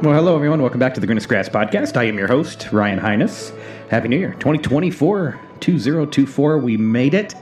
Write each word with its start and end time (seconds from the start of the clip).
Well, 0.00 0.14
hello, 0.14 0.36
everyone. 0.36 0.62
Welcome 0.62 0.78
back 0.78 0.94
to 0.94 1.00
the 1.00 1.08
Greenest 1.08 1.28
Grass 1.28 1.48
Podcast. 1.48 1.96
I 1.96 2.04
am 2.04 2.16
your 2.16 2.28
host, 2.28 2.68
Ryan 2.70 2.98
Highness. 2.98 3.52
Happy 3.90 4.06
New 4.06 4.16
Year. 4.16 4.34
2024, 4.34 5.40
2024. 5.58 6.58
We 6.58 6.76
made 6.76 7.14
it. 7.14 7.34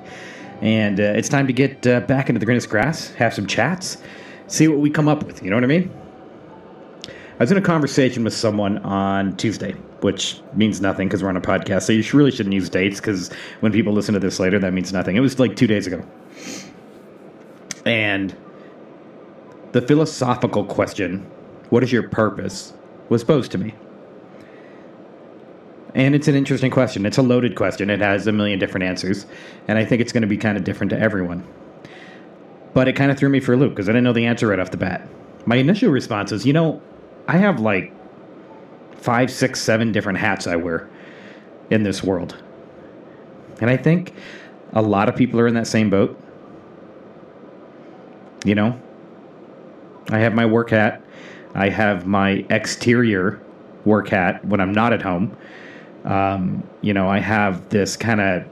And 0.63 0.99
uh, 0.99 1.03
it's 1.03 1.29
time 1.29 1.47
to 1.49 1.53
get 1.53 1.87
uh, 1.87 2.01
back 2.01 2.31
into 2.31 2.39
the 2.39 2.47
Greenest 2.47 2.71
Grass, 2.71 3.11
have 3.11 3.35
some 3.35 3.47
chats, 3.47 3.99
see 4.47 4.69
what 4.69 4.79
we 4.79 4.89
come 4.89 5.07
up 5.07 5.25
with. 5.25 5.43
You 5.43 5.51
know 5.51 5.57
what 5.57 5.65
I 5.65 5.67
mean? 5.67 5.95
I 7.07 7.13
was 7.41 7.53
in 7.53 7.59
a 7.59 7.61
conversation 7.61 8.25
with 8.25 8.33
someone 8.33 8.79
on 8.79 9.37
Tuesday, 9.37 9.73
which 10.01 10.41
means 10.55 10.81
nothing 10.81 11.09
because 11.09 11.23
we're 11.23 11.29
on 11.29 11.37
a 11.37 11.43
podcast. 11.43 11.83
So 11.83 11.93
you 11.93 12.03
really 12.19 12.31
shouldn't 12.31 12.55
use 12.55 12.71
dates 12.71 13.01
because 13.01 13.31
when 13.61 13.71
people 13.71 13.93
listen 13.93 14.15
to 14.15 14.21
this 14.21 14.41
later, 14.41 14.59
that 14.61 14.73
means 14.73 14.95
nothing. 14.95 15.17
It 15.17 15.21
was 15.21 15.39
like 15.39 15.57
two 15.57 15.67
days 15.67 15.87
ago. 15.87 16.03
And 17.85 18.35
the 19.73 19.83
philosophical 19.83 20.65
question, 20.65 21.31
what 21.71 21.83
is 21.83 21.93
your 21.93 22.09
purpose, 22.09 22.73
was 23.09 23.25
posed 23.25 23.53
to 23.53 23.59
me. 23.59 23.75
And 25.95 26.15
it's 26.15 26.29
an 26.29 26.35
interesting 26.35 26.71
question. 26.71 27.07
It's 27.07 27.17
a 27.17 27.23
loaded 27.23 27.57
question. 27.57 27.89
It 27.89 28.01
has 28.01 28.27
a 28.27 28.33
million 28.33 28.59
different 28.59 28.85
answers. 28.85 29.25
And 29.67 29.79
I 29.79 29.85
think 29.85 30.03
it's 30.03 30.13
going 30.13 30.23
to 30.23 30.29
be 30.29 30.37
kind 30.37 30.59
of 30.59 30.65
different 30.65 30.91
to 30.91 30.99
everyone. 30.99 31.47
But 32.75 32.87
it 32.87 32.93
kind 32.93 33.11
of 33.11 33.19
threw 33.19 33.31
me 33.31 33.41
for 33.41 33.55
a 33.55 33.57
loop 33.57 33.71
because 33.71 33.89
I 33.89 33.93
didn't 33.93 34.05
know 34.05 34.13
the 34.13 34.27
answer 34.27 34.49
right 34.49 34.61
off 34.61 34.71
the 34.71 34.77
bat. 34.77 35.09
My 35.47 35.57
initial 35.57 35.91
response 35.91 36.33
is, 36.33 36.45
you 36.45 36.53
know, 36.53 36.83
I 37.27 37.39
have 37.39 37.61
like 37.61 37.93
five, 38.97 39.31
six, 39.31 39.61
seven 39.61 39.93
different 39.93 40.19
hats 40.19 40.47
I 40.47 40.57
wear 40.57 40.89
in 41.71 41.83
this 41.83 42.03
world. 42.03 42.37
And 43.61 43.71
I 43.71 43.79
think 43.79 44.13
a 44.75 44.83
lot 44.83 45.09
of 45.09 45.17
people 45.17 45.41
are 45.41 45.47
in 45.47 45.55
that 45.55 45.67
same 45.67 45.89
boat. 45.89 46.21
You 48.45 48.55
know, 48.55 48.79
I 50.11 50.19
have 50.19 50.35
my 50.35 50.45
work 50.45 50.71
hat, 50.71 51.03
I 51.57 51.71
have 51.71 52.07
my 52.07 52.45
exterior 52.51 53.41
work 53.87 54.09
hat 54.09 54.45
when 54.45 54.61
I'm 54.61 54.73
not 54.73 54.93
at 54.93 55.01
home. 55.01 55.35
Um, 56.05 56.63
you 56.83 56.93
know, 56.93 57.09
I 57.09 57.19
have 57.19 57.69
this 57.71 57.97
kind 57.97 58.21
of, 58.21 58.45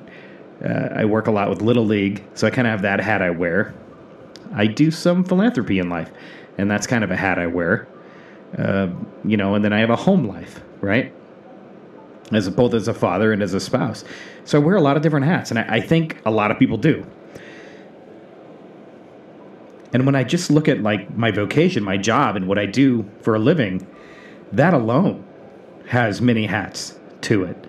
uh, 0.65 0.95
I 0.95 1.05
work 1.05 1.27
a 1.27 1.31
lot 1.31 1.51
with 1.51 1.61
Little 1.61 1.85
League, 1.85 2.25
so 2.35 2.47
I 2.47 2.51
kind 2.51 2.67
of 2.67 2.73
have 2.73 2.83
that 2.83 3.01
hat 3.01 3.21
I 3.21 3.31
wear. 3.31 3.75
I 4.55 4.67
do 4.67 4.91
some 4.91 5.23
philanthropy 5.23 5.79
in 5.79 5.91
life, 5.91 6.11
and 6.57 6.71
that's 6.71 6.87
kind 6.87 7.05
of 7.05 7.11
a 7.11 7.17
hat 7.17 7.39
I 7.39 7.47
wear. 7.47 7.87
Uh, 8.57 8.89
you 9.25 9.37
know, 9.37 9.55
and 9.55 9.65
then 9.65 9.73
I 9.73 9.81
have 9.81 9.91
a 9.91 9.97
home 9.97 10.27
life, 10.27 10.63
right? 10.81 11.13
As 12.33 12.47
a, 12.47 12.51
both 12.51 12.73
as 12.73 12.89
a 12.89 12.95
father 12.95 13.33
and 13.33 13.43
as 13.43 13.53
a 13.53 13.61
spouse. 13.61 14.05
So 14.45 14.59
I 14.61 14.65
wear 14.65 14.77
a 14.77 14.81
lot 14.81 14.97
of 14.97 15.03
different 15.03 15.27
hats, 15.27 15.51
and 15.51 15.59
I, 15.59 15.77
I 15.77 15.81
think 15.81 16.21
a 16.25 16.31
lot 16.31 16.51
of 16.51 16.59
people 16.59 16.79
do. 16.79 17.05
And 19.95 20.05
when 20.05 20.17
I 20.17 20.25
just 20.25 20.51
look 20.51 20.69
at 20.69 20.83
like 20.83 21.17
my 21.17 21.31
vocation, 21.31 21.85
my 21.85 21.97
job, 21.97 22.35
and 22.35 22.49
what 22.49 22.59
I 22.59 22.67
do 22.67 23.09
for 23.23 23.37
a 23.37 23.39
living, 23.39 23.87
that 24.53 24.75
alone 24.75 25.25
has 25.87 26.21
many 26.21 26.47
hats 26.47 26.99
to 27.23 27.45
it. 27.45 27.67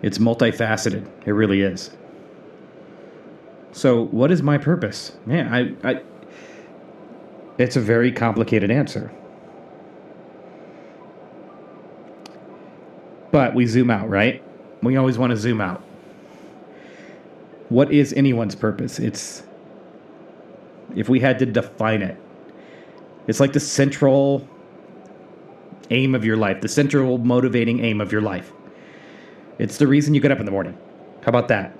It's 0.00 0.18
multifaceted. 0.18 1.06
It 1.26 1.32
really 1.32 1.60
is. 1.60 1.90
So, 3.72 4.06
what 4.06 4.30
is 4.30 4.42
my 4.42 4.58
purpose? 4.58 5.12
Man, 5.26 5.52
I, 5.52 5.88
I 5.88 6.02
it's 7.58 7.76
a 7.76 7.80
very 7.80 8.12
complicated 8.12 8.70
answer. 8.70 9.12
But 13.32 13.54
we 13.54 13.66
zoom 13.66 13.90
out, 13.90 14.08
right? 14.08 14.42
We 14.82 14.96
always 14.96 15.18
want 15.18 15.30
to 15.30 15.36
zoom 15.36 15.60
out. 15.60 15.82
What 17.68 17.92
is 17.92 18.12
anyone's 18.14 18.54
purpose? 18.54 18.98
It's, 18.98 19.42
if 20.96 21.08
we 21.08 21.20
had 21.20 21.38
to 21.40 21.46
define 21.46 22.02
it, 22.02 22.16
it's 23.26 23.40
like 23.40 23.52
the 23.52 23.60
central 23.60 24.48
aim 25.90 26.14
of 26.14 26.24
your 26.24 26.36
life, 26.36 26.60
the 26.60 26.68
central 26.68 27.18
motivating 27.18 27.84
aim 27.84 28.00
of 28.00 28.12
your 28.12 28.20
life. 28.20 28.52
It's 29.58 29.76
the 29.76 29.86
reason 29.86 30.14
you 30.14 30.20
get 30.20 30.32
up 30.32 30.40
in 30.40 30.46
the 30.46 30.52
morning. 30.52 30.76
How 31.22 31.28
about 31.28 31.48
that? 31.48 31.76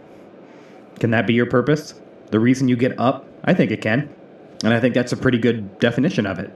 Can 0.99 1.11
that 1.11 1.27
be 1.27 1.35
your 1.35 1.47
purpose? 1.47 1.95
The 2.31 2.41
reason 2.41 2.69
you 2.69 2.77
get 2.77 2.99
up? 2.99 3.27
I 3.45 3.55
think 3.55 3.71
it 3.71 3.81
can. 3.81 4.15
And 4.63 4.75
I 4.75 4.81
think 4.81 4.95
that's 4.95 5.13
a 5.13 5.17
pretty 5.17 5.39
good 5.39 5.79
definition 5.79 6.27
of 6.27 6.39
it. 6.39 6.53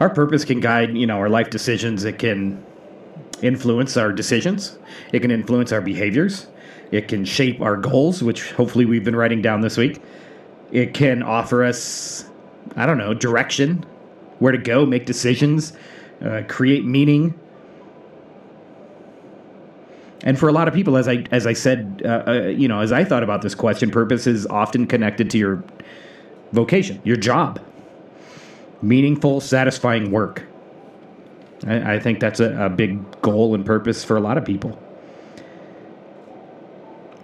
our 0.00 0.08
purpose 0.08 0.44
can 0.44 0.60
guide 0.60 0.96
you 0.96 1.06
know 1.06 1.18
our 1.18 1.28
life 1.28 1.50
decisions 1.50 2.04
it 2.04 2.18
can 2.18 2.64
influence 3.42 3.96
our 3.96 4.12
decisions 4.12 4.78
it 5.12 5.20
can 5.20 5.30
influence 5.30 5.70
our 5.72 5.80
behaviors 5.80 6.46
it 6.90 7.08
can 7.08 7.24
shape 7.24 7.60
our 7.60 7.76
goals 7.76 8.22
which 8.22 8.52
hopefully 8.52 8.84
we've 8.84 9.04
been 9.04 9.16
writing 9.16 9.42
down 9.42 9.60
this 9.60 9.76
week 9.76 10.00
it 10.72 10.94
can 10.94 11.22
offer 11.22 11.64
us 11.64 12.24
i 12.76 12.86
don't 12.86 12.98
know 12.98 13.14
direction 13.14 13.84
where 14.38 14.52
to 14.52 14.58
go 14.58 14.86
make 14.86 15.06
decisions 15.06 15.72
uh, 16.22 16.42
create 16.48 16.84
meaning 16.84 17.38
and 20.22 20.38
for 20.38 20.48
a 20.48 20.52
lot 20.52 20.68
of 20.68 20.74
people 20.74 20.96
as 20.96 21.08
i 21.08 21.24
as 21.30 21.46
i 21.46 21.52
said 21.52 22.02
uh, 22.04 22.22
uh, 22.26 22.32
you 22.48 22.68
know 22.68 22.80
as 22.80 22.92
i 22.92 23.04
thought 23.04 23.22
about 23.22 23.42
this 23.42 23.54
question 23.54 23.90
purpose 23.90 24.26
is 24.26 24.46
often 24.46 24.86
connected 24.86 25.30
to 25.30 25.38
your 25.38 25.62
vocation 26.52 27.00
your 27.04 27.16
job 27.16 27.60
meaningful, 28.82 29.40
satisfying 29.40 30.10
work. 30.10 30.44
I, 31.66 31.94
I 31.94 31.98
think 31.98 32.20
that's 32.20 32.40
a, 32.40 32.66
a 32.66 32.68
big 32.68 33.20
goal 33.20 33.54
and 33.54 33.64
purpose 33.64 34.04
for 34.04 34.16
a 34.16 34.20
lot 34.20 34.38
of 34.38 34.44
people. 34.44 34.78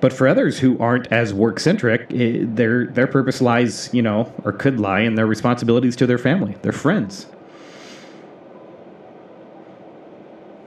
But 0.00 0.12
for 0.12 0.28
others 0.28 0.58
who 0.58 0.78
aren't 0.78 1.10
as 1.10 1.32
work 1.32 1.58
centric, 1.58 2.06
eh, 2.12 2.40
their 2.42 2.86
their 2.86 3.06
purpose 3.06 3.40
lies, 3.40 3.92
you 3.92 4.02
know, 4.02 4.32
or 4.44 4.52
could 4.52 4.78
lie 4.78 5.00
in 5.00 5.14
their 5.14 5.26
responsibilities 5.26 5.96
to 5.96 6.06
their 6.06 6.18
family, 6.18 6.56
their 6.62 6.72
friends. 6.72 7.26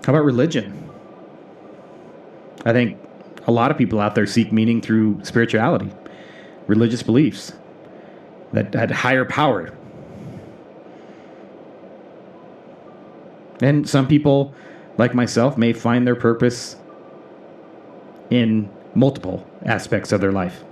How 0.05 0.13
about 0.13 0.25
religion? 0.25 0.89
I 2.65 2.73
think 2.73 2.97
a 3.45 3.51
lot 3.51 3.69
of 3.69 3.77
people 3.77 3.99
out 3.99 4.15
there 4.15 4.25
seek 4.25 4.51
meaning 4.51 4.81
through 4.81 5.23
spirituality, 5.23 5.91
religious 6.67 7.03
beliefs, 7.03 7.53
that, 8.53 8.71
that 8.71 8.91
higher 8.91 9.25
power, 9.25 9.71
And 13.61 13.87
some 13.87 14.07
people, 14.07 14.53
like 14.97 15.13
myself, 15.13 15.57
may 15.57 15.73
find 15.73 16.07
their 16.07 16.15
purpose 16.15 16.77
in 18.29 18.69
multiple 18.95 19.45
aspects 19.65 20.11
of 20.11 20.21
their 20.21 20.31
life. 20.31 20.63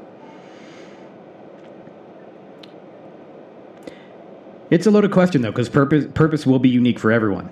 It's 4.69 4.85
a 4.85 4.91
loaded 4.91 5.11
question, 5.11 5.41
though, 5.41 5.51
because 5.51 5.69
purpose, 5.69 6.05
purpose 6.13 6.45
will 6.45 6.59
be 6.59 6.69
unique 6.69 7.00
for 7.00 7.11
everyone. 7.11 7.50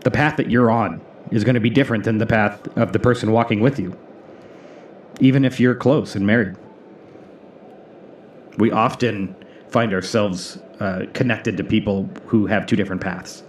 The 0.00 0.10
path 0.10 0.36
that 0.38 0.50
you're 0.50 0.70
on 0.70 1.00
is 1.30 1.44
going 1.44 1.54
to 1.54 1.60
be 1.60 1.70
different 1.70 2.04
than 2.04 2.18
the 2.18 2.26
path 2.26 2.66
of 2.76 2.92
the 2.92 2.98
person 2.98 3.30
walking 3.30 3.60
with 3.60 3.78
you, 3.78 3.96
even 5.20 5.44
if 5.44 5.60
you're 5.60 5.74
close 5.74 6.16
and 6.16 6.26
married. 6.26 6.56
We 8.58 8.70
often 8.70 9.36
find 9.68 9.92
ourselves 9.92 10.58
uh, 10.80 11.06
connected 11.14 11.56
to 11.56 11.64
people 11.64 12.08
who 12.26 12.46
have 12.46 12.66
two 12.66 12.76
different 12.76 13.00
paths. 13.00 13.42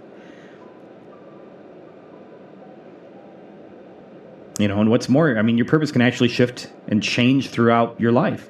You 4.58 4.68
know, 4.68 4.80
and 4.80 4.88
what's 4.88 5.08
more, 5.08 5.36
I 5.36 5.42
mean, 5.42 5.58
your 5.58 5.66
purpose 5.66 5.90
can 5.90 6.00
actually 6.00 6.28
shift 6.28 6.70
and 6.86 7.02
change 7.02 7.50
throughout 7.50 8.00
your 8.00 8.12
life. 8.12 8.48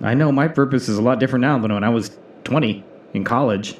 I 0.00 0.14
know 0.14 0.32
my 0.32 0.48
purpose 0.48 0.88
is 0.88 0.98
a 0.98 1.02
lot 1.02 1.20
different 1.20 1.42
now 1.42 1.58
than 1.58 1.72
when 1.72 1.84
I 1.84 1.88
was 1.88 2.16
20 2.44 2.84
in 3.14 3.24
college. 3.24 3.78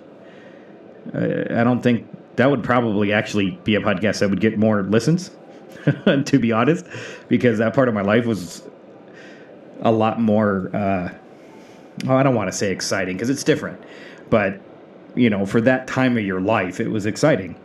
Uh, 1.15 1.45
I 1.51 1.65
don't 1.65 1.83
think 1.83 2.09
that 2.37 2.51
would 2.51 2.63
probably 2.63 3.13
actually 3.13 3.53
be 3.65 3.75
a 3.75 3.81
podcast 3.81 4.21
that 4.21 4.31
would 4.31 4.41
get 4.41 4.59
more 4.59 4.83
listens, 4.83 5.31
to 6.25 6.39
be 6.39 6.53
honest, 6.53 6.87
because 7.29 7.59
that 7.59 7.75
part 7.75 7.89
of 7.89 7.95
my 7.95 8.03
life 8.03 8.27
was 8.27 8.63
a 9.81 9.91
lot 9.91 10.21
more. 10.21 10.71
Uh, 10.75 11.13
well, 12.05 12.17
I 12.17 12.23
don't 12.23 12.35
want 12.35 12.51
to 12.51 12.57
say 12.57 12.71
exciting 12.71 13.17
because 13.17 13.31
it's 13.31 13.45
different, 13.45 13.81
but 14.31 14.61
you 15.15 15.31
know, 15.31 15.47
for 15.47 15.61
that 15.63 15.87
time 15.87 16.17
of 16.17 16.25
your 16.25 16.41
life, 16.41 16.79
it 16.79 16.89
was 16.89 17.07
exciting. 17.07 17.57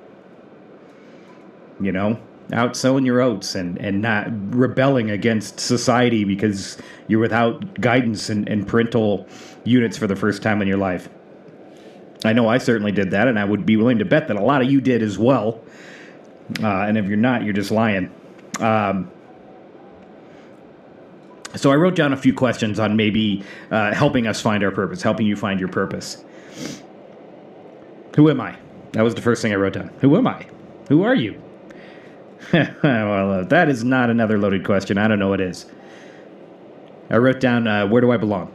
You 1.80 1.92
know, 1.92 2.20
out 2.54 2.76
sowing 2.76 3.06
your 3.06 3.22
oats 3.22 3.56
and, 3.56 3.78
and 3.78 4.02
not 4.02 4.28
rebelling 4.54 5.10
against 5.10 5.60
society 5.60 6.24
because 6.24 6.78
you're 7.08 7.20
without 7.20 7.80
guidance 7.80 8.30
and, 8.30 8.48
and 8.50 8.68
parental 8.68 9.28
units 9.64 9.98
for 9.98 10.08
the 10.08 10.16
first 10.16 10.42
time 10.42 10.62
in 10.62 10.68
your 10.68 10.78
life. 10.78 11.10
I 12.24 12.34
know 12.34 12.48
I 12.48 12.60
certainly 12.60 12.92
did 12.92 13.12
that, 13.12 13.28
and 13.28 13.40
I 13.40 13.46
would 13.46 13.66
be 13.66 13.78
willing 13.78 14.00
to 14.00 14.06
bet 14.06 14.28
that 14.28 14.38
a 14.38 14.44
lot 14.44 14.62
of 14.62 14.70
you 14.70 14.80
did 14.80 15.02
as 15.02 15.18
well. 15.18 15.62
Uh, 16.62 16.68
and 16.68 16.98
if 16.98 17.06
you're 17.08 17.18
not, 17.18 17.44
you're 17.44 17.54
just 17.54 17.72
lying. 17.72 18.12
Um, 18.60 19.10
so 21.56 21.72
I 21.72 21.76
wrote 21.76 21.96
down 21.96 22.14
a 22.14 22.18
few 22.18 22.34
questions 22.34 22.80
on 22.80 22.96
maybe 22.96 23.44
uh, 23.72 23.94
helping 23.94 24.28
us 24.28 24.40
find 24.40 24.64
our 24.64 24.72
purpose, 24.72 25.02
helping 25.02 25.26
you 25.26 25.36
find 25.36 25.60
your 25.60 25.70
purpose. 25.70 26.24
Who 28.16 28.30
am 28.30 28.40
I? 28.40 28.58
That 28.94 29.04
was 29.04 29.16
the 29.16 29.22
first 29.22 29.42
thing 29.42 29.52
I 29.52 29.56
wrote 29.56 29.74
down. 29.74 29.90
Who 30.02 30.16
am 30.18 30.28
I? 30.28 30.46
Who 30.90 31.04
are 31.04 31.16
you? 31.16 31.42
well, 32.54 33.32
uh, 33.32 33.44
that 33.46 33.70
is 33.70 33.84
not 33.84 34.10
another 34.10 34.38
loaded 34.38 34.66
question. 34.66 34.98
I 34.98 35.08
don't 35.08 35.20
know 35.20 35.30
what 35.30 35.42
is. 35.42 35.66
I 37.10 37.18
wrote 37.18 37.40
down 37.40 37.68
uh, 37.68 37.88
where 37.88 38.02
do 38.02 38.12
I 38.12 38.18
belong? 38.18 38.52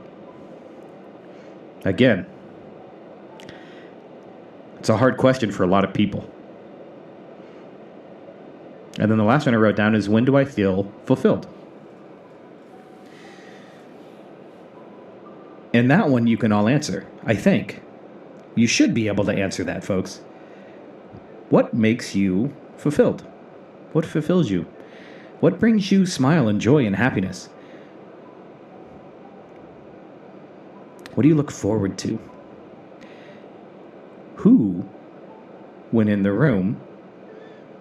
Again, 1.85 2.27
it's 4.79 4.89
a 4.89 4.97
hard 4.97 5.17
question 5.17 5.53
for 5.53 5.63
a 5.63 5.67
lot 5.67 5.85
of 5.85 5.93
people. 5.93 6.29
And 8.99 9.11
then 9.11 9.19
the 9.19 9.25
last 9.25 9.47
one 9.47 9.55
I 9.55 9.59
wrote 9.59 9.77
down 9.77 9.95
is 9.95 10.09
when 10.09 10.25
do 10.25 10.37
I 10.37 10.45
feel 10.45 10.91
fulfilled? 11.05 11.47
And 15.75 15.91
that 15.91 16.09
one 16.09 16.27
you 16.27 16.39
can 16.39 16.53
all 16.53 16.69
answer, 16.69 17.07
I 17.25 17.35
think. 17.35 17.83
You 18.55 18.67
should 18.67 18.95
be 18.95 19.09
able 19.09 19.25
to 19.27 19.33
answer 19.33 19.63
that, 19.65 19.85
folks. 19.85 20.23
What 21.51 21.75
makes 21.75 22.15
you 22.15 22.55
fulfilled? 22.79 23.27
What 23.97 24.05
fulfills 24.05 24.51
you? 24.51 24.67
What 25.41 25.59
brings 25.59 25.91
you 25.91 26.05
smile 26.05 26.49
and 26.49 26.61
joy 26.61 26.85
and 26.85 26.95
happiness? 26.95 27.49
What 31.15 31.23
do 31.23 31.31
you 31.31 31.35
look 31.35 31.51
forward 31.51 31.97
to? 32.01 32.19
Who, 34.35 34.87
when 35.93 36.09
in 36.09 36.25
the 36.25 36.33
room, 36.33 36.79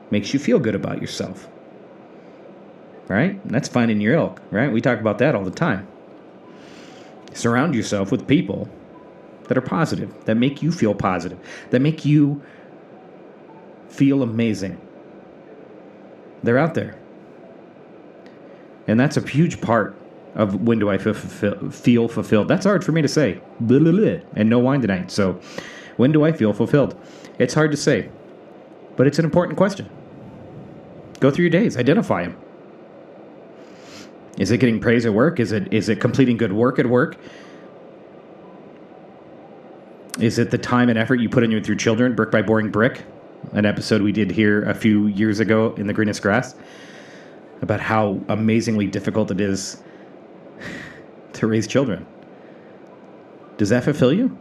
makes 0.09 0.33
you 0.33 0.39
feel 0.39 0.57
good 0.57 0.73
about 0.73 1.01
yourself? 1.01 1.49
Right? 3.09 3.45
That's 3.49 3.67
finding 3.67 3.99
your 3.99 4.15
ilk, 4.15 4.41
right? 4.51 4.71
We 4.71 4.79
talk 4.79 5.01
about 5.01 5.17
that 5.17 5.35
all 5.35 5.43
the 5.43 5.51
time. 5.51 5.85
Surround 7.33 7.75
yourself 7.75 8.09
with 8.09 8.25
people 8.25 8.69
that 9.49 9.57
are 9.57 9.61
positive, 9.61 10.13
that 10.23 10.35
make 10.35 10.63
you 10.63 10.71
feel 10.71 10.95
positive, 10.95 11.39
that 11.71 11.81
make 11.81 12.05
you 12.05 12.41
feel 13.89 14.23
amazing. 14.23 14.79
They're 16.45 16.57
out 16.57 16.73
there. 16.73 16.97
And 18.87 18.99
that's 18.99 19.17
a 19.17 19.27
huge 19.27 19.61
part 19.61 19.97
of 20.35 20.61
when 20.61 20.79
do 20.79 20.89
I 20.89 20.97
feel, 20.97 21.13
feel 21.13 22.07
fulfilled. 22.07 22.47
That's 22.47 22.65
hard 22.65 22.83
for 22.83 22.91
me 22.91 23.01
to 23.01 23.07
say. 23.07 23.41
Blah, 23.59 23.79
blah, 23.79 23.91
blah. 23.91 24.17
And 24.35 24.49
no 24.49 24.59
wine 24.59 24.81
tonight. 24.81 25.11
So, 25.11 25.39
when 25.97 26.11
do 26.11 26.23
I 26.23 26.31
feel 26.31 26.53
fulfilled? 26.53 26.95
It's 27.39 27.53
hard 27.53 27.71
to 27.71 27.77
say, 27.77 28.09
but 28.97 29.07
it's 29.07 29.17
an 29.17 29.25
important 29.25 29.57
question. 29.57 29.89
Go 31.19 31.31
through 31.31 31.43
your 31.43 31.49
days, 31.49 31.77
identify 31.77 32.23
them. 32.23 32.37
Is 34.37 34.51
it 34.51 34.57
getting 34.57 34.81
praise 34.81 35.05
at 35.05 35.13
work? 35.13 35.39
Is 35.39 35.53
it 35.53 35.73
is 35.73 35.87
it 35.87 36.01
completing 36.01 36.35
good 36.35 36.51
work 36.51 36.77
at 36.77 36.85
work? 36.85 37.17
Is 40.19 40.37
it 40.37 40.51
the 40.51 40.57
time 40.57 40.89
and 40.89 40.99
effort 40.99 41.15
you 41.15 41.29
put 41.29 41.43
in 41.43 41.53
with 41.53 41.67
your 41.67 41.77
children, 41.77 42.15
brick 42.15 42.31
by 42.31 42.41
boring 42.41 42.69
brick? 42.69 43.03
An 43.53 43.65
episode 43.65 44.01
we 44.01 44.11
did 44.11 44.31
here 44.31 44.63
a 44.63 44.73
few 44.73 45.07
years 45.07 45.39
ago 45.39 45.73
in 45.77 45.87
the 45.87 45.93
greenest 45.93 46.21
grass 46.21 46.55
about 47.61 47.79
how 47.79 48.19
amazingly 48.27 48.87
difficult 48.87 49.31
it 49.31 49.39
is 49.39 49.81
to 51.33 51.47
raise 51.47 51.67
children. 51.67 52.05
Does 53.57 53.69
that 53.69 53.83
fulfill 53.83 54.11
you? 54.11 54.37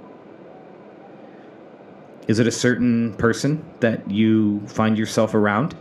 Is 2.26 2.38
it 2.38 2.46
a 2.46 2.52
certain 2.52 3.14
person 3.14 3.64
that 3.80 4.10
you 4.10 4.60
find 4.66 4.96
yourself 4.98 5.34
around 5.34 5.76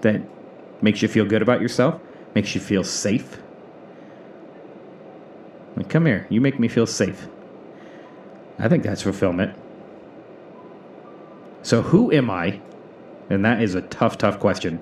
that 0.00 0.20
makes 0.82 1.00
you 1.00 1.08
feel 1.08 1.24
good 1.24 1.42
about 1.42 1.60
yourself, 1.60 2.00
makes 2.34 2.54
you 2.54 2.60
feel 2.60 2.84
safe? 2.84 3.38
Like, 5.76 5.88
come 5.88 6.06
here, 6.06 6.26
you 6.28 6.40
make 6.40 6.58
me 6.58 6.68
feel 6.68 6.86
safe. 6.86 7.28
I 8.58 8.68
think 8.68 8.82
that's 8.82 9.02
fulfillment. 9.02 9.56
So, 11.66 11.82
who 11.82 12.12
am 12.12 12.30
I? 12.30 12.60
And 13.28 13.44
that 13.44 13.60
is 13.60 13.74
a 13.74 13.82
tough, 13.82 14.18
tough 14.18 14.38
question. 14.38 14.80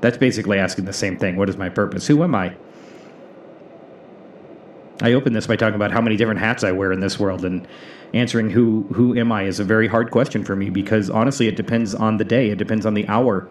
That's 0.00 0.18
basically 0.18 0.58
asking 0.58 0.84
the 0.84 0.92
same 0.92 1.16
thing. 1.16 1.36
What 1.36 1.48
is 1.48 1.56
my 1.56 1.68
purpose? 1.68 2.08
Who 2.08 2.24
am 2.24 2.34
I? 2.34 2.56
I 5.00 5.12
opened 5.12 5.36
this 5.36 5.46
by 5.46 5.54
talking 5.54 5.76
about 5.76 5.92
how 5.92 6.00
many 6.00 6.16
different 6.16 6.40
hats 6.40 6.64
I 6.64 6.72
wear 6.72 6.90
in 6.90 6.98
this 6.98 7.20
world, 7.20 7.44
and 7.44 7.68
answering 8.14 8.50
who 8.50 8.82
who 8.92 9.16
am 9.16 9.30
I 9.30 9.44
is 9.44 9.60
a 9.60 9.64
very 9.64 9.86
hard 9.86 10.10
question 10.10 10.42
for 10.42 10.56
me 10.56 10.70
because 10.70 11.08
honestly, 11.08 11.46
it 11.46 11.54
depends 11.54 11.94
on 11.94 12.16
the 12.16 12.24
day, 12.24 12.50
it 12.50 12.58
depends 12.58 12.84
on 12.84 12.94
the 12.94 13.06
hour. 13.06 13.48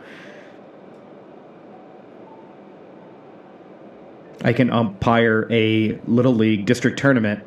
I 4.43 4.51
can 4.51 4.69
umpire 4.69 5.47
a 5.49 6.01
little 6.05 6.35
league 6.35 6.65
district 6.65 6.99
tournament 6.99 7.45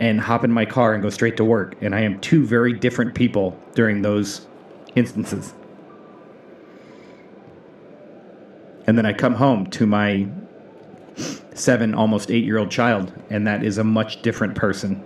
and 0.00 0.18
hop 0.18 0.44
in 0.44 0.50
my 0.50 0.64
car 0.64 0.94
and 0.94 1.02
go 1.02 1.10
straight 1.10 1.36
to 1.36 1.44
work, 1.44 1.76
and 1.82 1.94
I 1.94 2.00
am 2.00 2.18
two 2.20 2.44
very 2.44 2.72
different 2.72 3.14
people 3.14 3.56
during 3.74 4.00
those 4.00 4.46
instances. 4.96 5.54
And 8.86 8.96
then 8.96 9.04
I 9.04 9.12
come 9.12 9.34
home 9.34 9.66
to 9.70 9.86
my 9.86 10.26
seven, 11.54 11.94
almost 11.94 12.30
eight 12.30 12.44
year 12.44 12.56
old 12.56 12.70
child, 12.70 13.12
and 13.28 13.46
that 13.46 13.62
is 13.62 13.76
a 13.76 13.84
much 13.84 14.22
different 14.22 14.54
person 14.54 15.04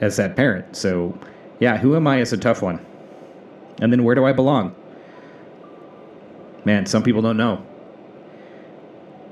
as 0.00 0.16
that 0.16 0.36
parent. 0.36 0.76
So, 0.76 1.18
yeah, 1.58 1.76
who 1.76 1.96
am 1.96 2.06
I 2.06 2.20
is 2.20 2.32
a 2.32 2.36
tough 2.36 2.62
one. 2.62 2.84
And 3.80 3.92
then 3.92 4.04
where 4.04 4.14
do 4.14 4.24
I 4.24 4.32
belong? 4.32 4.74
Man, 6.64 6.86
some 6.86 7.02
people 7.02 7.22
don't 7.22 7.36
know. 7.36 7.66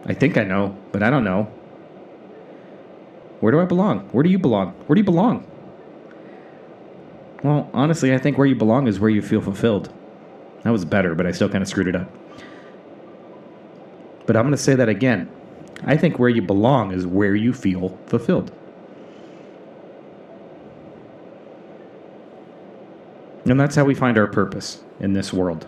I 0.04 0.14
think 0.14 0.36
I 0.36 0.42
know, 0.42 0.76
but 0.90 1.02
I 1.02 1.10
don't 1.10 1.24
know. 1.24 1.50
Where 3.42 3.50
do 3.50 3.60
I 3.60 3.64
belong? 3.64 4.08
Where 4.12 4.22
do 4.22 4.30
you 4.30 4.38
belong? 4.38 4.68
Where 4.86 4.94
do 4.94 5.00
you 5.00 5.04
belong? 5.04 5.44
Well, 7.42 7.68
honestly, 7.74 8.14
I 8.14 8.18
think 8.18 8.38
where 8.38 8.46
you 8.46 8.54
belong 8.54 8.86
is 8.86 9.00
where 9.00 9.10
you 9.10 9.20
feel 9.20 9.40
fulfilled. 9.40 9.92
That 10.62 10.70
was 10.70 10.84
better, 10.84 11.16
but 11.16 11.26
I 11.26 11.32
still 11.32 11.48
kind 11.48 11.60
of 11.60 11.66
screwed 11.66 11.88
it 11.88 11.96
up. 11.96 12.08
But 14.26 14.36
I'm 14.36 14.44
going 14.44 14.52
to 14.52 14.56
say 14.56 14.76
that 14.76 14.88
again. 14.88 15.28
I 15.82 15.96
think 15.96 16.20
where 16.20 16.28
you 16.28 16.40
belong 16.40 16.92
is 16.92 17.04
where 17.04 17.34
you 17.34 17.52
feel 17.52 17.98
fulfilled. 18.06 18.52
And 23.44 23.58
that's 23.58 23.74
how 23.74 23.84
we 23.84 23.96
find 23.96 24.18
our 24.18 24.28
purpose 24.28 24.84
in 25.00 25.14
this 25.14 25.32
world. 25.32 25.66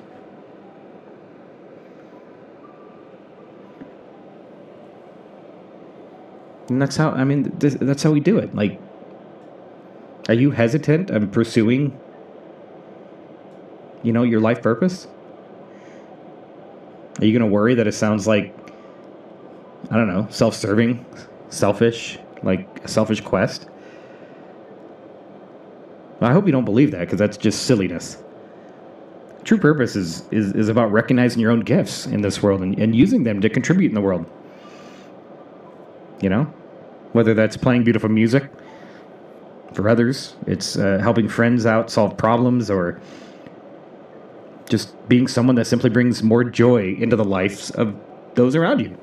And 6.74 6.82
that's 6.82 6.96
how, 6.96 7.10
I 7.10 7.24
mean, 7.24 7.52
that's 7.58 8.02
how 8.02 8.10
we 8.10 8.20
do 8.20 8.38
it. 8.38 8.54
Like, 8.54 8.80
are 10.28 10.34
you 10.34 10.50
hesitant 10.50 11.10
on 11.10 11.30
pursuing, 11.30 11.98
you 14.02 14.12
know, 14.12 14.22
your 14.22 14.40
life 14.40 14.62
purpose? 14.62 15.06
Are 17.20 17.24
you 17.24 17.32
going 17.32 17.48
to 17.48 17.54
worry 17.54 17.74
that 17.74 17.86
it 17.86 17.92
sounds 17.92 18.26
like 18.26 18.54
I 19.90 19.96
don't 19.96 20.08
know, 20.08 20.26
self 20.30 20.54
serving, 20.54 21.04
selfish, 21.50 22.18
like 22.42 22.84
a 22.84 22.88
selfish 22.88 23.20
quest. 23.20 23.68
I 26.20 26.32
hope 26.32 26.46
you 26.46 26.52
don't 26.52 26.64
believe 26.64 26.90
that 26.92 27.00
because 27.00 27.18
that's 27.18 27.36
just 27.36 27.64
silliness. 27.64 28.22
True 29.42 29.58
purpose 29.58 29.94
is, 29.94 30.26
is, 30.30 30.52
is 30.52 30.68
about 30.70 30.90
recognizing 30.90 31.40
your 31.40 31.50
own 31.50 31.60
gifts 31.60 32.06
in 32.06 32.22
this 32.22 32.42
world 32.42 32.62
and, 32.62 32.78
and 32.78 32.96
using 32.96 33.24
them 33.24 33.42
to 33.42 33.50
contribute 33.50 33.88
in 33.88 33.94
the 33.94 34.00
world. 34.00 34.24
You 36.22 36.30
know? 36.30 36.54
Whether 37.14 37.32
that's 37.32 37.56
playing 37.56 37.84
beautiful 37.84 38.08
music 38.08 38.50
for 39.72 39.88
others, 39.88 40.34
it's 40.48 40.76
uh, 40.76 40.98
helping 40.98 41.28
friends 41.28 41.64
out 41.64 41.88
solve 41.88 42.16
problems, 42.16 42.68
or 42.68 43.00
just 44.68 45.08
being 45.08 45.28
someone 45.28 45.54
that 45.54 45.66
simply 45.66 45.90
brings 45.90 46.24
more 46.24 46.42
joy 46.42 46.96
into 46.98 47.14
the 47.14 47.24
lives 47.24 47.70
of 47.70 47.94
those 48.34 48.56
around 48.56 48.80
you. 48.80 48.98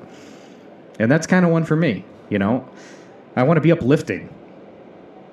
And 0.98 1.10
that's 1.10 1.26
kind 1.26 1.46
of 1.46 1.52
one 1.52 1.64
for 1.64 1.74
me, 1.74 2.04
you 2.28 2.38
know. 2.38 2.68
I 3.34 3.44
want 3.44 3.56
to 3.56 3.62
be 3.62 3.72
uplifting. 3.72 4.28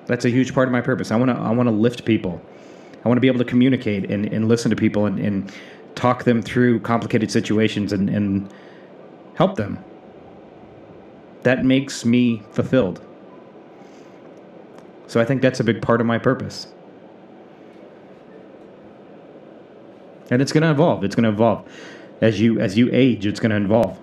That's 0.05 0.23
a 0.23 0.29
huge 0.29 0.53
part 0.53 0.69
of 0.69 0.71
my 0.71 0.79
purpose. 0.79 1.11
I 1.11 1.17
want 1.17 1.31
to 1.31 1.37
I 1.37 1.51
want 1.51 1.67
to 1.67 1.75
lift 1.75 2.05
people. 2.05 2.41
I 3.03 3.09
want 3.09 3.17
to 3.17 3.21
be 3.21 3.27
able 3.27 3.39
to 3.39 3.45
communicate 3.45 4.09
and, 4.09 4.25
and 4.25 4.47
listen 4.47 4.69
to 4.69 4.77
people 4.77 5.05
and, 5.05 5.19
and 5.19 5.51
talk 5.95 6.23
them 6.23 6.41
through 6.41 6.79
complicated 6.79 7.29
situations 7.29 7.91
and, 7.91 8.09
and 8.09 8.53
help 9.35 9.57
them. 9.57 9.83
That 11.49 11.65
makes 11.65 12.05
me 12.05 12.43
fulfilled. 12.51 13.01
So 15.07 15.19
I 15.19 15.25
think 15.25 15.41
that's 15.41 15.59
a 15.59 15.63
big 15.63 15.81
part 15.81 15.99
of 15.99 16.05
my 16.05 16.19
purpose. 16.19 16.67
And 20.29 20.43
it's 20.43 20.51
going 20.51 20.61
to 20.61 20.69
evolve. 20.69 21.03
It's 21.03 21.15
going 21.15 21.23
to 21.23 21.31
evolve. 21.31 21.67
As 22.21 22.39
you 22.39 22.59
as 22.59 22.77
you 22.77 22.87
age, 22.91 23.25
it's 23.25 23.39
going 23.39 23.49
to 23.49 23.57
evolve. 23.57 23.97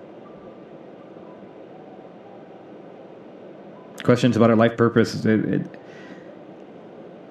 questions 4.03 4.35
about 4.35 4.49
our 4.49 4.57
life 4.57 4.75
purpose, 4.75 5.23
it, 5.23 5.45
it, 5.45 5.79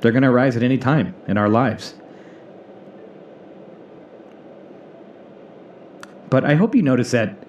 they're 0.01 0.13
going 0.13 0.23
to 0.23 0.31
arise 0.31 0.57
at 0.57 0.63
any 0.63 0.79
time 0.79 1.15
in 1.29 1.37
our 1.37 1.51
lives. 1.51 1.95
But 6.31 6.47
I 6.47 6.55
hope 6.55 6.75
you 6.75 6.81
notice 6.81 7.11
that 7.11 7.46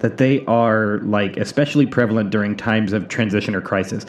that 0.00 0.16
they 0.16 0.44
are 0.46 0.98
like 0.98 1.36
especially 1.36 1.86
prevalent 1.86 2.30
during 2.30 2.56
times 2.56 2.92
of 2.92 3.08
transition 3.08 3.54
or 3.54 3.60
crisis. 3.60 4.04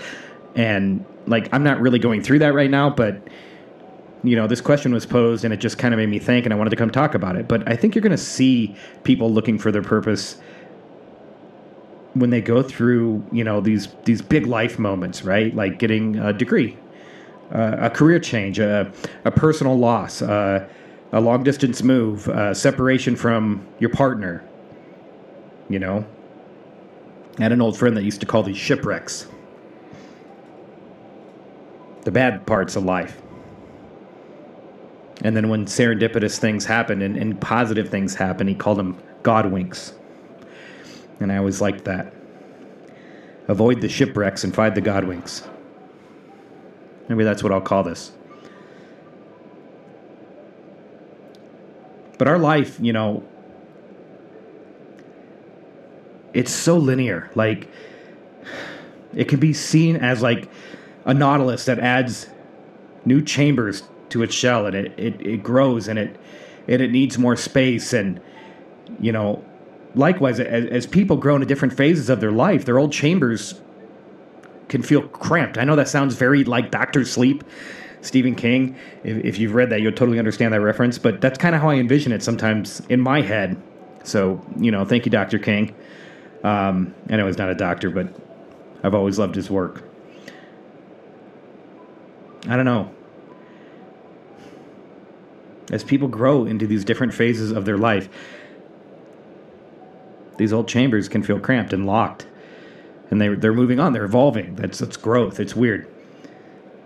And 0.55 1.05
like 1.27 1.50
I'm 1.53 1.63
not 1.63 1.79
really 1.79 2.00
going 2.00 2.21
through 2.21 2.39
that 2.39 2.53
right 2.53 2.69
now, 2.69 2.89
but 2.89 3.27
you 4.24 4.36
know, 4.36 4.48
this 4.48 4.62
question 4.62 4.93
was 4.93 5.05
posed 5.05 5.43
and 5.43 5.53
it 5.53 5.57
just 5.57 5.77
kind 5.77 5.93
of 5.93 5.98
made 5.98 6.10
me 6.10 6.19
think 6.19 6.45
and 6.45 6.53
I 6.53 6.57
wanted 6.57 6.69
to 6.71 6.75
come 6.75 6.89
talk 6.89 7.15
about 7.15 7.36
it. 7.36 7.48
But 7.48 7.67
I 7.67 7.75
think 7.75 7.95
you're 7.95 8.01
going 8.01 8.12
to 8.12 8.17
see 8.17 8.75
people 9.03 9.31
looking 9.31 9.57
for 9.57 9.71
their 9.71 9.81
purpose 9.81 10.39
when 12.13 12.29
they 12.29 12.41
go 12.41 12.62
through, 12.62 13.24
you 13.31 13.43
know, 13.43 13.62
these 13.62 13.88
these 14.05 14.21
big 14.21 14.45
life 14.45 14.77
moments, 14.77 15.24
right? 15.24 15.55
Like 15.55 15.79
getting 15.79 16.17
a 16.17 16.33
degree, 16.33 16.77
uh, 17.53 17.77
a 17.79 17.89
career 17.89 18.19
change, 18.19 18.60
a, 18.60 18.91
a 19.25 19.31
personal 19.31 19.77
loss, 19.77 20.21
uh, 20.21 20.67
a 21.12 21.21
long 21.21 21.43
distance 21.43 21.81
move, 21.83 22.27
uh, 22.29 22.53
separation 22.53 23.15
from 23.15 23.65
your 23.79 23.89
partner. 23.89 24.43
You 25.71 25.79
know, 25.79 26.05
I 27.39 27.43
had 27.43 27.51
an 27.51 27.61
old 27.61 27.77
friend 27.77 27.95
that 27.95 28.03
used 28.03 28.19
to 28.19 28.25
call 28.25 28.43
these 28.43 28.57
shipwrecks 28.57 29.27
the 32.03 32.11
bad 32.11 32.45
parts 32.45 32.75
of 32.75 32.83
life. 32.83 33.21
And 35.23 35.35
then 35.35 35.49
when 35.49 35.65
serendipitous 35.65 36.39
things 36.39 36.65
happen 36.65 37.01
and, 37.01 37.15
and 37.15 37.39
positive 37.39 37.89
things 37.89 38.15
happen, 38.15 38.47
he 38.47 38.55
called 38.55 38.79
them 38.79 38.97
God 39.21 39.51
winks. 39.51 39.93
And 41.19 41.31
I 41.31 41.37
always 41.37 41.61
liked 41.61 41.85
that. 41.85 42.13
Avoid 43.47 43.81
the 43.81 43.89
shipwrecks 43.89 44.43
and 44.43 44.53
find 44.53 44.73
the 44.73 44.81
God 44.81 45.03
winks. 45.03 45.47
Maybe 47.07 47.23
that's 47.23 47.43
what 47.43 47.51
I'll 47.51 47.61
call 47.61 47.83
this. 47.83 48.11
But 52.17 52.27
our 52.27 52.39
life, 52.39 52.79
you 52.79 52.93
know, 52.93 53.23
it's 56.33 56.51
so 56.51 56.77
linear. 56.77 57.29
Like, 57.35 57.69
it 59.15 59.27
can 59.27 59.39
be 59.39 59.53
seen 59.53 59.97
as 59.97 60.21
like 60.21 60.50
a 61.05 61.13
nautilus 61.13 61.65
that 61.65 61.79
adds 61.79 62.27
new 63.05 63.21
chambers 63.21 63.83
to 64.09 64.23
its 64.23 64.35
shell 64.35 64.65
and 64.65 64.75
it, 64.75 64.93
it, 64.97 65.21
it 65.25 65.43
grows 65.43 65.88
and 65.88 65.97
it 65.97 66.17
and 66.67 66.81
it 66.81 66.91
needs 66.91 67.17
more 67.17 67.35
space 67.35 67.93
and 67.93 68.21
you 69.00 69.11
know 69.11 69.43
likewise 69.95 70.39
as, 70.39 70.65
as 70.67 70.85
people 70.85 71.17
grow 71.17 71.35
into 71.35 71.47
different 71.47 71.75
phases 71.75 72.09
of 72.09 72.19
their 72.19 72.31
life 72.31 72.65
their 72.65 72.77
old 72.77 72.91
chambers 72.91 73.59
can 74.67 74.83
feel 74.83 75.01
cramped 75.09 75.57
i 75.57 75.63
know 75.63 75.75
that 75.75 75.88
sounds 75.88 76.15
very 76.15 76.43
like 76.43 76.69
doctor 76.71 77.03
sleep 77.03 77.43
stephen 78.01 78.35
king 78.35 78.75
if, 79.03 79.17
if 79.25 79.39
you've 79.39 79.55
read 79.55 79.69
that 79.69 79.81
you'll 79.81 79.91
totally 79.91 80.19
understand 80.19 80.53
that 80.53 80.61
reference 80.61 81.00
but 81.00 81.19
that's 81.21 81.38
kind 81.38 81.55
of 81.55 81.61
how 81.61 81.69
i 81.69 81.75
envision 81.75 82.11
it 82.11 82.21
sometimes 82.21 82.81
in 82.89 83.00
my 83.00 83.21
head 83.21 83.59
so 84.03 84.43
you 84.57 84.71
know 84.71 84.85
thank 84.85 85.05
you 85.05 85.09
dr 85.09 85.39
king 85.39 85.73
um, 86.43 86.93
i 87.10 87.15
know 87.15 87.27
he's 87.27 87.38
not 87.38 87.50
a 87.50 87.55
doctor 87.55 87.89
but 87.89 88.07
i've 88.83 88.95
always 88.95 89.19
loved 89.19 89.36
his 89.36 89.50
work 89.50 89.83
I 92.48 92.55
don't 92.55 92.65
know. 92.65 92.91
As 95.71 95.83
people 95.83 96.07
grow 96.07 96.45
into 96.45 96.67
these 96.67 96.83
different 96.83 97.13
phases 97.13 97.51
of 97.51 97.65
their 97.65 97.77
life, 97.77 98.10
these 100.38 100.51
old 100.51 100.67
chambers 100.67 101.07
can 101.07 101.24
feel 101.24 101.39
cramped 101.39 101.71
and 101.71 101.86
locked. 101.86 102.27
And 103.10 103.21
they, 103.21 103.29
they're 103.29 103.53
moving 103.53 103.79
on, 103.79 103.93
they're 103.93 104.05
evolving. 104.05 104.55
That's, 104.55 104.79
that's 104.79 104.98
growth. 104.98 105.39
It's 105.39 105.55
weird. 105.55 105.88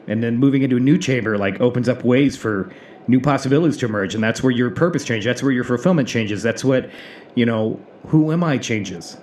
And 0.08 0.22
then 0.22 0.38
moving 0.38 0.62
into 0.62 0.78
a 0.78 0.80
new 0.80 0.98
chamber 0.98 1.38
like 1.38 1.60
opens 1.62 1.88
up 1.90 2.04
ways 2.04 2.36
for 2.36 2.72
new 3.08 3.20
possibilities 3.20 3.78
to 3.78 3.86
emerge. 3.86 4.14
And 4.14 4.24
that's 4.24 4.44
where 4.44 4.52
your 4.52 4.70
purpose 4.72 5.06
changes. 5.06 5.26
That's 5.26 5.42
where 5.42 5.52
your 5.52 5.64
fulfillment 5.64 6.08
changes. 6.08 6.44
That's 6.44 6.64
what, 6.64 6.90
you 7.36 7.46
know, 7.46 7.80
who 8.08 8.32
am 8.32 8.44
I 8.44 8.58
changes. 8.58 9.18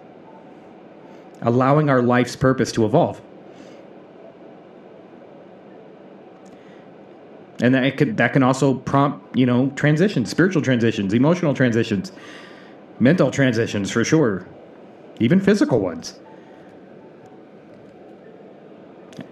Allowing 1.42 1.90
our 1.90 2.02
life's 2.02 2.36
purpose 2.36 2.72
to 2.72 2.84
evolve. 2.84 3.20
and 7.62 7.74
that 7.76 7.96
could 7.96 8.16
that 8.16 8.32
can 8.32 8.42
also 8.42 8.74
prompt 8.74 9.36
you 9.36 9.46
know 9.46 9.70
transitions, 9.76 10.28
spiritual 10.28 10.60
transitions, 10.60 11.14
emotional 11.14 11.54
transitions, 11.54 12.12
mental 12.98 13.30
transitions 13.30 13.90
for 13.90 14.04
sure, 14.04 14.46
even 15.20 15.40
physical 15.40 15.78
ones. 15.78 16.18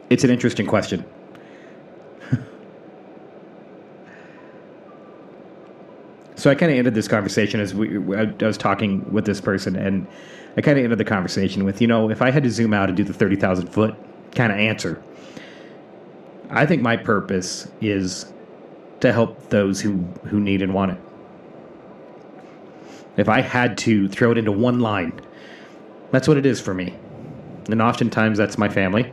It's 0.08 0.24
an 0.24 0.30
interesting 0.30 0.66
question. 0.66 1.04
So 6.40 6.50
I 6.50 6.54
kind 6.54 6.72
of 6.72 6.78
ended 6.78 6.94
this 6.94 7.06
conversation 7.06 7.60
as 7.60 7.74
we 7.74 7.98
I 8.16 8.32
was 8.40 8.56
talking 8.56 9.12
with 9.12 9.26
this 9.26 9.40
person, 9.40 9.76
and 9.76 10.06
I 10.56 10.62
kind 10.62 10.78
of 10.78 10.84
ended 10.84 10.98
the 10.98 11.04
conversation 11.04 11.64
with, 11.64 11.80
you 11.80 11.86
know, 11.86 12.08
if 12.08 12.22
I 12.22 12.30
had 12.30 12.42
to 12.44 12.50
zoom 12.50 12.72
out 12.72 12.88
and 12.88 12.96
do 12.96 13.04
the 13.04 13.12
thirty 13.12 13.36
thousand 13.36 13.66
foot 13.68 13.94
kind 14.34 14.50
of 14.50 14.58
answer, 14.58 15.02
I 16.48 16.64
think 16.64 16.80
my 16.80 16.96
purpose 16.96 17.70
is 17.82 18.32
to 19.00 19.12
help 19.12 19.50
those 19.50 19.80
who, 19.80 19.98
who 20.24 20.40
need 20.40 20.62
and 20.62 20.72
want 20.72 20.92
it. 20.92 20.98
If 23.16 23.28
I 23.28 23.40
had 23.42 23.76
to 23.78 24.08
throw 24.08 24.30
it 24.30 24.38
into 24.38 24.52
one 24.52 24.80
line, 24.80 25.20
that's 26.10 26.26
what 26.26 26.36
it 26.36 26.46
is 26.46 26.60
for 26.60 26.74
me. 26.74 26.94
And 27.70 27.82
oftentimes 27.82 28.38
that's 28.38 28.56
my 28.56 28.68
family. 28.68 29.12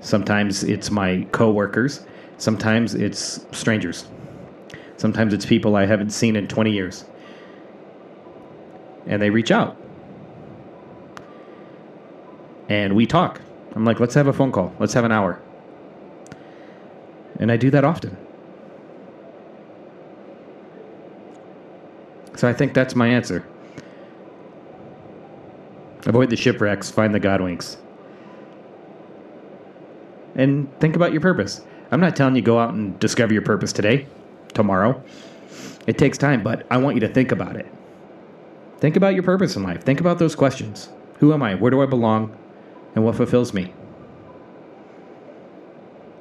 Sometimes 0.00 0.62
it's 0.62 0.90
my 0.90 1.26
coworkers. 1.32 2.04
Sometimes 2.38 2.94
it's 2.94 3.46
strangers. 3.52 4.06
Sometimes 4.96 5.34
it's 5.34 5.44
people 5.44 5.76
I 5.76 5.86
haven't 5.86 6.10
seen 6.10 6.36
in 6.36 6.48
20 6.48 6.72
years. 6.72 7.04
And 9.06 9.20
they 9.20 9.30
reach 9.30 9.50
out. 9.50 9.76
And 12.68 12.96
we 12.96 13.06
talk. 13.06 13.40
I'm 13.74 13.84
like, 13.84 14.00
let's 14.00 14.14
have 14.14 14.26
a 14.26 14.32
phone 14.32 14.52
call. 14.52 14.74
Let's 14.78 14.94
have 14.94 15.04
an 15.04 15.12
hour. 15.12 15.40
And 17.38 17.52
I 17.52 17.56
do 17.56 17.70
that 17.70 17.84
often. 17.84 18.16
So 22.36 22.48
I 22.48 22.52
think 22.52 22.74
that's 22.74 22.94
my 22.94 23.08
answer. 23.08 23.46
Avoid 26.06 26.30
the 26.30 26.36
shipwrecks, 26.36 26.90
find 26.90 27.14
the 27.14 27.20
Godwinks. 27.20 27.76
And 30.34 30.68
think 30.80 30.96
about 30.96 31.12
your 31.12 31.20
purpose. 31.20 31.62
I'm 31.90 32.00
not 32.00 32.14
telling 32.14 32.36
you 32.36 32.42
go 32.42 32.58
out 32.58 32.74
and 32.74 32.98
discover 33.00 33.32
your 33.32 33.42
purpose 33.42 33.72
today, 33.72 34.06
tomorrow. 34.54 35.02
It 35.86 35.98
takes 35.98 36.18
time, 36.18 36.42
but 36.42 36.66
I 36.70 36.78
want 36.78 36.96
you 36.96 37.00
to 37.00 37.08
think 37.08 37.32
about 37.32 37.56
it. 37.56 37.66
Think 38.78 38.96
about 38.96 39.14
your 39.14 39.22
purpose 39.22 39.56
in 39.56 39.62
life. 39.62 39.82
Think 39.84 40.00
about 40.00 40.18
those 40.18 40.34
questions. 40.34 40.88
Who 41.18 41.32
am 41.32 41.42
I? 41.42 41.54
Where 41.54 41.70
do 41.70 41.82
I 41.82 41.86
belong? 41.86 42.36
And 42.94 43.04
what 43.04 43.14
fulfills 43.14 43.54
me? 43.54 43.72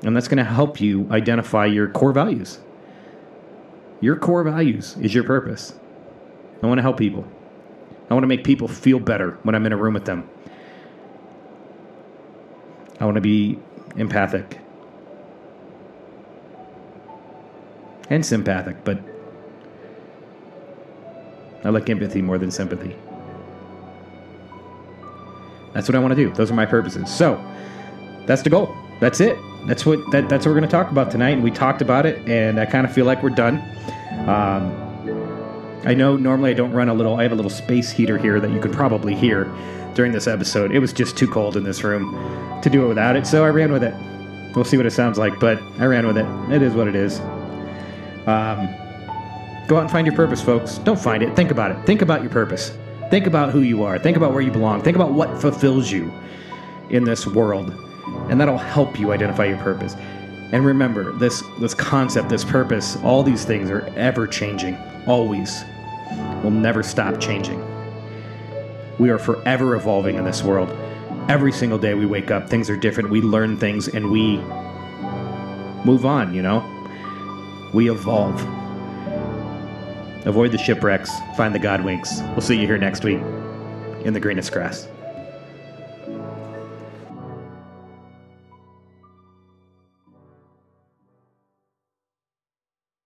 And 0.03 0.15
that's 0.15 0.27
going 0.27 0.38
to 0.38 0.44
help 0.44 0.79
you 0.79 1.08
identify 1.12 1.65
your 1.65 1.89
core 1.89 2.12
values. 2.12 2.60
Your 4.01 4.15
core 4.15 4.44
values 4.44 4.96
is 5.01 5.13
your 5.13 5.24
purpose. 5.24 5.74
I 6.62 6.67
want 6.67 6.77
to 6.77 6.84
help 6.84 6.98
people. 6.98 7.25
I 8.10 8.13
want 8.13 8.24
to 8.24 8.27
make 8.27 8.44
people 8.44 8.67
feel 8.67 9.00
better 9.00 9.32
when 9.44 9.55
I'm 9.55 9.65
in 9.65 9.74
a 9.74 9.77
room 9.77 9.96
with 9.96 10.05
them. 10.05 10.29
I 13.00 13.05
want 13.05 13.15
to 13.15 13.22
be 13.22 13.60
empathic 13.98 14.60
and 18.09 18.25
sympathetic, 18.25 18.83
but 18.83 19.00
I 21.63 21.69
like 21.69 21.89
empathy 21.89 22.21
more 22.21 22.38
than 22.38 22.51
sympathy. 22.51 22.95
That's 25.74 25.89
what 25.89 25.95
I 25.95 26.00
want 26.00 26.12
to 26.12 26.15
do. 26.15 26.31
Those 26.31 26.51
are 26.51 26.55
my 26.55 26.65
purposes. 26.65 27.13
So, 27.13 27.43
that's 28.25 28.43
the 28.43 28.50
goal. 28.50 28.74
That's 29.00 29.19
it 29.19 29.38
that's 29.65 29.85
what 29.85 30.00
that, 30.12 30.29
that's 30.29 30.45
what 30.45 30.53
we're 30.53 30.59
going 30.59 30.69
to 30.69 30.75
talk 30.75 30.91
about 30.91 31.12
tonight. 31.12 31.31
And 31.31 31.43
we 31.43 31.51
talked 31.51 31.81
about 31.81 32.05
it, 32.05 32.27
and 32.29 32.59
I 32.59 32.65
kind 32.65 32.85
of 32.85 32.93
feel 32.93 33.05
like 33.05 33.24
we're 33.24 33.29
done. 33.29 33.57
Um, 34.27 34.81
I 35.85 35.93
know 35.93 36.17
normally 36.17 36.51
I 36.51 36.53
don't 36.53 36.71
run 36.71 36.89
a 36.89 36.93
little. 36.93 37.15
I 37.15 37.24
have 37.24 37.31
a 37.31 37.35
little 37.35 37.51
space 37.51 37.91
heater 37.91 38.17
here 38.17 38.39
that 38.39 38.51
you 38.51 38.59
could 38.59 38.74
probably 38.74 39.15
hear 39.15 39.51
during 39.93 40.12
this 40.12 40.27
episode. 40.27 40.71
It 40.71 40.79
was 40.79 40.93
just 40.93 41.17
too 41.17 41.27
cold 41.27 41.57
in 41.57 41.63
this 41.63 41.83
room 41.83 42.12
to 42.62 42.69
do 42.69 42.85
it 42.85 42.88
without 42.88 43.15
it, 43.15 43.25
so 43.25 43.43
I 43.43 43.50
ran 43.50 43.71
with 43.71 43.83
it. 43.83 43.93
We'll 44.55 44.65
see 44.65 44.77
what 44.77 44.85
it 44.85 44.91
sounds 44.91 45.17
like, 45.17 45.39
but 45.39 45.62
I 45.79 45.85
ran 45.85 46.07
with 46.07 46.17
it. 46.17 46.25
It 46.51 46.62
is 46.62 46.74
what 46.74 46.88
it 46.88 46.95
is. 46.95 47.19
Um, 48.27 48.67
go 49.67 49.77
out 49.77 49.82
and 49.82 49.91
find 49.91 50.05
your 50.08 50.15
purpose, 50.15 50.41
folks. 50.41 50.77
Don't 50.79 51.00
find 51.00 51.24
it. 51.24 51.36
Think 51.36 51.51
about 51.51 51.72
it. 51.72 51.86
Think 51.86 52.01
about 52.01 52.22
your 52.22 52.32
purpose. 52.32 52.77
Think 53.10 53.27
about 53.27 53.51
who 53.51 53.62
you 53.62 53.84
are. 53.84 54.00
Think 54.00 54.17
about 54.17 54.34
where 54.34 54.41
you 54.41 54.51
belong. 54.51 54.82
Think 54.82 54.96
about 54.96 55.12
what 55.12 55.39
fulfills 55.39 55.91
you 55.91 56.12
in 56.89 57.03
this 57.03 57.25
world 57.27 57.74
and 58.29 58.39
that'll 58.39 58.58
help 58.58 59.00
you 59.00 59.12
identify 59.12 59.46
your 59.46 59.58
purpose. 59.58 59.96
And 60.51 60.65
remember, 60.65 61.12
this 61.13 61.44
this 61.60 61.74
concept, 61.74 62.29
this 62.29 62.44
purpose, 62.44 62.98
all 62.98 63.24
these 63.24 63.46
things 63.46 63.70
are 63.70 63.86
ever 63.96 64.27
changing, 64.27 64.77
always. 65.08 65.63
Will 66.44 66.51
never 66.51 66.84
stop 66.84 67.20
changing. 67.20 67.63
We 69.00 69.10
are 69.10 69.17
forever 69.17 69.75
evolving 69.75 70.15
in 70.15 70.24
this 70.24 70.44
world. 70.44 70.70
Every 71.27 71.51
single 71.51 71.79
day 71.79 71.96
we 71.96 72.05
wake 72.05 72.29
up, 72.29 72.50
things 72.50 72.70
are 72.70 72.77
different. 72.77 73.10
We 73.10 73.22
learn 73.22 73.58
things 73.58 73.88
and 73.88 74.12
we 74.12 74.38
move 75.84 76.05
on, 76.05 76.34
you 76.34 76.44
know? 76.44 76.75
We 77.75 77.91
evolve. 77.91 78.39
Avoid 80.25 80.53
the 80.53 80.58
shipwrecks, 80.58 81.12
find 81.36 81.53
the 81.53 81.60
Godwinks. 81.60 82.25
We'll 82.32 82.39
see 82.39 82.58
you 82.58 82.65
here 82.65 82.77
next 82.77 83.03
week 83.03 83.20
in 84.05 84.13
the 84.13 84.20
greenest 84.22 84.53
grass. 84.53 84.88